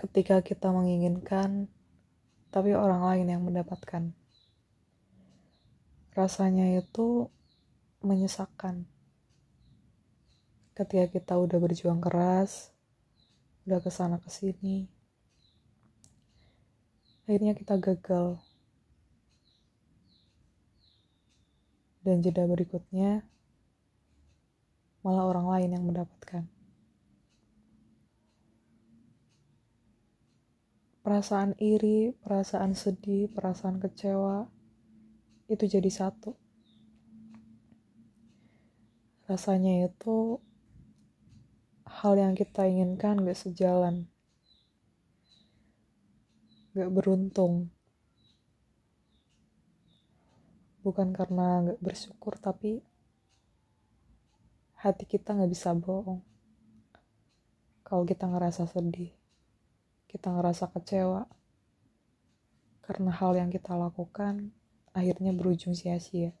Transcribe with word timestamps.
ketika 0.00 0.40
kita 0.40 0.72
menginginkan, 0.72 1.68
tapi 2.48 2.72
orang 2.72 3.04
lain 3.04 3.26
yang 3.28 3.42
mendapatkan. 3.44 4.16
Rasanya 6.16 6.80
itu 6.80 7.28
menyesakkan. 8.00 8.88
Ketika 10.72 11.12
kita 11.12 11.36
udah 11.36 11.60
berjuang 11.60 12.00
keras, 12.00 12.72
udah 13.68 13.84
ke 13.84 13.92
sana 13.92 14.16
ke 14.16 14.32
sini, 14.32 14.88
akhirnya 17.28 17.52
kita 17.52 17.76
gagal. 17.76 18.40
Dan 22.00 22.24
jeda 22.24 22.48
berikutnya, 22.48 23.20
malah 25.04 25.28
orang 25.28 25.46
lain 25.52 25.70
yang 25.76 25.84
mendapatkan. 25.84 26.59
Perasaan 31.00 31.56
iri, 31.56 32.12
perasaan 32.12 32.76
sedih, 32.76 33.32
perasaan 33.32 33.80
kecewa 33.80 34.44
itu 35.48 35.64
jadi 35.64 35.88
satu. 35.88 36.36
Rasanya 39.24 39.88
itu 39.88 40.42
hal 41.88 42.14
yang 42.20 42.34
kita 42.36 42.68
inginkan 42.68 43.24
gak 43.24 43.38
sejalan, 43.38 44.10
gak 46.76 46.90
beruntung. 46.92 47.72
Bukan 50.84 51.12
karena 51.16 51.64
gak 51.64 51.80
bersyukur, 51.80 52.36
tapi 52.36 52.82
hati 54.76 55.04
kita 55.08 55.32
gak 55.32 55.50
bisa 55.50 55.72
bohong. 55.72 56.20
Kalau 57.86 58.04
kita 58.06 58.28
ngerasa 58.28 58.68
sedih 58.70 59.19
kita 60.10 60.34
ngerasa 60.34 60.66
kecewa 60.74 61.22
karena 62.82 63.14
hal 63.14 63.38
yang 63.38 63.46
kita 63.54 63.78
lakukan 63.78 64.50
akhirnya 64.90 65.30
berujung 65.30 65.78
sia-sia. 65.78 66.34